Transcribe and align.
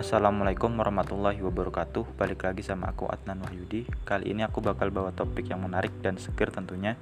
Assalamualaikum 0.00 0.80
warahmatullahi 0.80 1.44
wabarakatuh. 1.44 2.16
Balik 2.16 2.48
lagi 2.48 2.64
sama 2.64 2.88
aku 2.88 3.04
Adnan 3.04 3.44
Wahyudi. 3.44 3.84
Kali 4.08 4.32
ini 4.32 4.40
aku 4.40 4.64
bakal 4.64 4.88
bawa 4.88 5.12
topik 5.12 5.52
yang 5.52 5.60
menarik 5.60 5.92
dan 6.00 6.16
seger 6.16 6.48
tentunya 6.48 6.96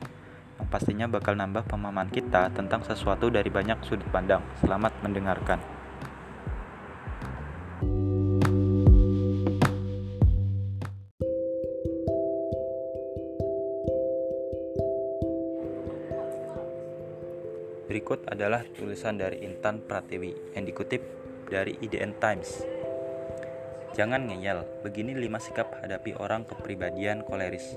Yang 0.58 0.66
pastinya 0.66 1.06
bakal 1.06 1.38
nambah 1.38 1.62
pemahaman 1.70 2.10
kita 2.10 2.50
tentang 2.50 2.82
sesuatu 2.82 3.30
dari 3.30 3.46
banyak 3.54 3.86
sudut 3.86 4.02
pandang. 4.10 4.42
Selamat 4.58 4.90
mendengarkan. 5.06 5.62
Berikut 17.86 18.26
adalah 18.26 18.66
tulisan 18.74 19.14
dari 19.14 19.46
Intan 19.46 19.86
Pratiwi 19.86 20.58
yang 20.58 20.66
dikutip 20.66 20.98
dari 21.46 21.78
IDN 21.78 22.18
Times. 22.18 22.77
Jangan 23.96 24.28
ngeyel, 24.28 24.84
begini 24.84 25.16
lima 25.16 25.40
sikap 25.40 25.78
hadapi 25.80 26.16
orang 26.18 26.44
kepribadian 26.44 27.24
koleris. 27.24 27.76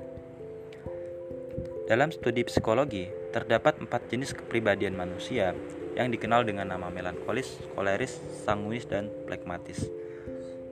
Dalam 1.88 2.12
studi 2.12 2.44
psikologi, 2.48 3.08
terdapat 3.36 3.84
empat 3.84 4.08
jenis 4.08 4.36
kepribadian 4.36 4.96
manusia 4.96 5.56
yang 5.96 6.08
dikenal 6.08 6.48
dengan 6.48 6.72
nama 6.72 6.88
melankolis, 6.88 7.60
koleris, 7.76 8.20
sanguis, 8.48 8.88
dan 8.88 9.12
plekmatis. 9.28 9.88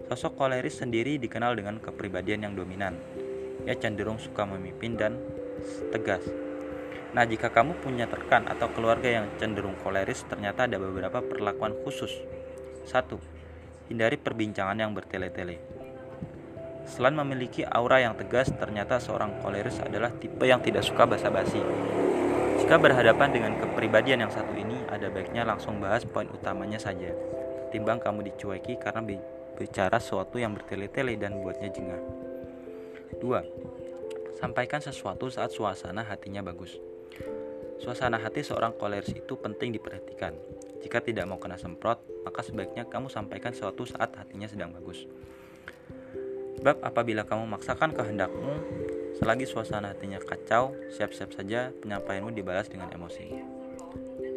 Sosok 0.07 0.39
koleris 0.39 0.79
sendiri 0.79 1.19
dikenal 1.19 1.53
dengan 1.59 1.77
kepribadian 1.83 2.47
yang 2.49 2.53
dominan. 2.55 2.95
Ia 3.67 3.75
cenderung 3.75 4.17
suka 4.17 4.47
memimpin 4.47 4.95
dan 4.95 5.19
tegas, 5.91 6.23
Nah, 7.09 7.25
jika 7.25 7.49
kamu 7.49 7.81
punya 7.81 8.05
rekan 8.05 8.45
atau 8.45 8.69
keluarga 8.69 9.09
yang 9.09 9.25
cenderung 9.41 9.73
koleris, 9.81 10.21
ternyata 10.29 10.69
ada 10.69 10.77
beberapa 10.77 11.25
perlakuan 11.25 11.73
khusus. 11.81 12.13
1. 12.85 13.38
Hindari 13.89 14.21
perbincangan 14.21 14.77
yang 14.77 14.93
bertele-tele. 14.93 15.57
Selain 16.85 17.13
memiliki 17.13 17.65
aura 17.65 18.01
yang 18.01 18.13
tegas, 18.13 18.53
ternyata 18.53 19.01
seorang 19.01 19.41
koleris 19.41 19.81
adalah 19.81 20.13
tipe 20.13 20.45
yang 20.45 20.61
tidak 20.61 20.85
suka 20.85 21.09
basa-basi. 21.09 21.61
Jika 22.61 22.77
berhadapan 22.77 23.33
dengan 23.33 23.57
kepribadian 23.57 24.25
yang 24.25 24.33
satu 24.33 24.53
ini, 24.53 24.77
ada 24.89 25.09
baiknya 25.09 25.41
langsung 25.41 25.81
bahas 25.81 26.05
poin 26.05 26.29
utamanya 26.29 26.77
saja. 26.77 27.13
Timbang 27.73 27.97
kamu 27.97 28.29
dicueki 28.29 28.77
karena 28.77 29.01
bicara 29.57 29.97
sesuatu 29.97 30.37
yang 30.37 30.53
bertele-tele 30.53 31.17
dan 31.17 31.41
buatnya 31.41 31.69
jengah. 31.73 32.01
2. 33.17 34.37
Sampaikan 34.37 34.81
sesuatu 34.81 35.33
saat 35.33 35.49
suasana 35.49 36.05
hatinya 36.05 36.45
bagus. 36.45 36.77
Suasana 37.81 38.21
hati 38.21 38.45
seorang 38.45 38.77
koleris 38.77 39.17
itu 39.17 39.33
penting 39.39 39.73
diperhatikan. 39.73 40.35
Jika 40.79 41.03
tidak 41.03 41.27
mau 41.27 41.39
kena 41.39 41.59
semprot, 41.59 41.99
maka 42.23 42.39
sebaiknya 42.39 42.87
kamu 42.87 43.11
sampaikan 43.11 43.51
sesuatu 43.51 43.83
saat 43.83 44.15
hatinya 44.15 44.47
sedang 44.47 44.71
bagus. 44.71 45.03
Sebab 46.59 46.83
apabila 46.83 47.23
kamu 47.23 47.47
memaksakan 47.47 47.95
kehendakmu, 47.95 48.51
selagi 49.19 49.47
suasana 49.47 49.95
hatinya 49.95 50.19
kacau, 50.19 50.75
siap-siap 50.91 51.31
saja 51.31 51.71
penyampaianmu 51.83 52.35
dibalas 52.35 52.67
dengan 52.67 52.91
emosi. 52.91 53.27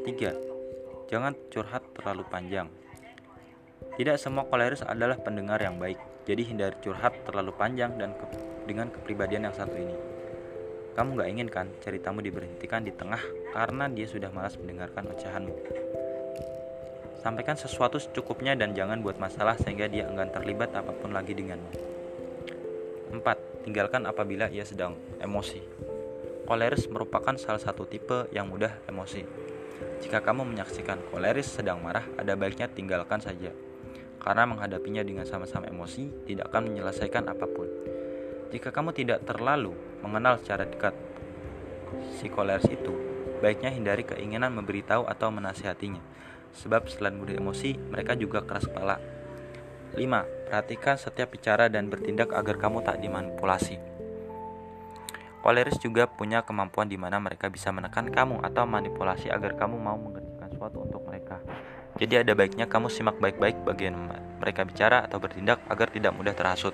3. 0.06 1.10
Jangan 1.10 1.34
curhat 1.50 1.82
terlalu 1.94 2.22
panjang. 2.30 2.70
Tidak 3.98 4.16
semua 4.18 4.46
koleris 4.46 4.86
adalah 4.86 5.18
pendengar 5.18 5.58
yang 5.58 5.76
baik, 5.82 5.98
jadi 6.22 6.42
hindari 6.46 6.78
curhat 6.78 7.12
terlalu 7.26 7.50
panjang 7.58 7.94
dan 7.98 8.14
ke 8.14 8.24
dengan 8.70 8.88
kepribadian 8.94 9.50
yang 9.50 9.54
satu 9.54 9.74
ini. 9.74 9.96
Kamu 10.94 11.18
gak 11.18 11.30
ingin 11.32 11.48
kan 11.50 11.66
ceritamu 11.82 12.22
diberhentikan 12.22 12.84
di 12.84 12.92
tengah 12.94 13.20
karena 13.50 13.88
dia 13.90 14.06
sudah 14.06 14.30
malas 14.30 14.54
mendengarkan 14.60 15.10
ocehanmu. 15.10 15.54
Sampaikan 17.22 17.54
sesuatu 17.54 18.02
secukupnya 18.02 18.58
dan 18.58 18.74
jangan 18.74 18.98
buat 18.98 19.14
masalah 19.22 19.54
sehingga 19.54 19.86
dia 19.86 20.10
enggan 20.10 20.34
terlibat 20.34 20.74
apa 20.74 20.90
pun 20.90 21.14
lagi 21.14 21.38
denganmu. 21.38 21.70
4. 23.14 23.62
Tinggalkan 23.62 24.10
apabila 24.10 24.50
ia 24.50 24.66
sedang 24.66 24.98
emosi. 25.22 25.62
Koleris 26.42 26.90
merupakan 26.90 27.38
salah 27.38 27.62
satu 27.62 27.86
tipe 27.86 28.26
yang 28.34 28.50
mudah 28.50 28.74
emosi. 28.90 29.22
Jika 30.02 30.18
kamu 30.18 30.50
menyaksikan 30.50 30.98
koleris 31.14 31.46
sedang 31.46 31.78
marah, 31.78 32.02
ada 32.18 32.34
baiknya 32.34 32.66
tinggalkan 32.66 33.22
saja. 33.22 33.54
Karena 34.18 34.42
menghadapinya 34.42 35.06
dengan 35.06 35.22
sama-sama 35.22 35.70
emosi 35.70 36.26
tidak 36.26 36.50
akan 36.50 36.74
menyelesaikan 36.74 37.30
apa 37.30 37.46
pun. 37.46 37.70
Jika 38.50 38.74
kamu 38.74 38.90
tidak 38.98 39.22
terlalu 39.22 39.78
mengenal 40.02 40.42
secara 40.42 40.66
dekat 40.66 40.98
psikoleris 42.18 42.66
itu, 42.66 42.98
baiknya 43.38 43.70
hindari 43.70 44.02
keinginan 44.02 44.50
memberitahu 44.58 45.06
atau 45.06 45.30
menasihatinya, 45.30 46.02
sebab 46.56 46.88
selain 46.88 47.16
mudah 47.16 47.36
emosi, 47.36 47.76
mereka 47.76 48.16
juga 48.16 48.44
keras 48.44 48.68
kepala. 48.68 49.00
5. 49.96 50.48
Perhatikan 50.48 50.96
setiap 50.96 51.32
bicara 51.32 51.68
dan 51.68 51.92
bertindak 51.92 52.32
agar 52.32 52.56
kamu 52.56 52.80
tak 52.80 53.00
dimanipulasi. 53.00 53.76
Koleris 55.42 55.76
juga 55.82 56.06
punya 56.06 56.46
kemampuan 56.46 56.86
di 56.86 56.94
mana 56.94 57.18
mereka 57.18 57.50
bisa 57.50 57.74
menekan 57.74 58.08
kamu 58.14 58.40
atau 58.46 58.62
manipulasi 58.62 59.26
agar 59.26 59.58
kamu 59.58 59.74
mau 59.74 59.98
mengerjakan 59.98 60.48
sesuatu 60.54 60.86
untuk 60.86 61.02
mereka. 61.02 61.42
Jadi 61.98 62.14
ada 62.24 62.32
baiknya 62.32 62.70
kamu 62.70 62.88
simak 62.88 63.18
baik-baik 63.18 63.66
bagian 63.66 63.98
mereka 64.38 64.62
bicara 64.62 65.02
atau 65.02 65.18
bertindak 65.18 65.60
agar 65.66 65.90
tidak 65.90 66.14
mudah 66.14 66.32
terhasut. 66.32 66.72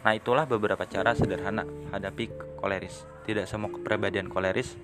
Nah, 0.00 0.16
itulah 0.16 0.48
beberapa 0.48 0.88
cara 0.88 1.12
sederhana 1.12 1.68
hadapi 1.92 2.32
koleris. 2.56 3.04
Tidak 3.28 3.44
semua 3.44 3.68
kepribadian 3.68 4.32
koleris 4.32 4.74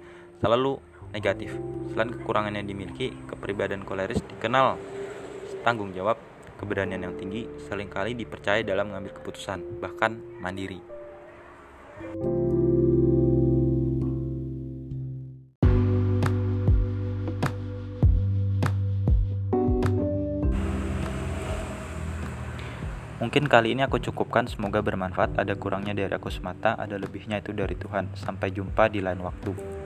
selalu 0.44 0.76
negatif. 1.16 1.56
Selain 1.96 2.12
kekurangan 2.12 2.52
yang 2.52 2.68
dimiliki, 2.68 3.08
kepribadian 3.24 3.88
koleris 3.88 4.20
dikenal 4.20 4.76
tanggung 5.64 5.96
jawab, 5.96 6.20
keberanian 6.60 7.00
yang 7.00 7.16
tinggi, 7.16 7.48
sering 7.64 7.88
kali 7.88 8.12
dipercaya 8.12 8.60
dalam 8.60 8.92
mengambil 8.92 9.16
keputusan, 9.16 9.80
bahkan 9.80 10.20
mandiri. 10.44 10.78
Mungkin 23.16 23.50
kali 23.50 23.74
ini 23.74 23.82
aku 23.82 23.98
cukupkan, 23.98 24.46
semoga 24.46 24.84
bermanfaat. 24.84 25.34
Ada 25.40 25.58
kurangnya 25.58 25.96
dari 25.96 26.14
aku 26.14 26.30
semata, 26.30 26.78
ada 26.78 26.94
lebihnya 26.94 27.42
itu 27.42 27.50
dari 27.50 27.74
Tuhan. 27.74 28.14
Sampai 28.14 28.54
jumpa 28.54 28.86
di 28.86 29.02
lain 29.02 29.18
waktu. 29.18 29.85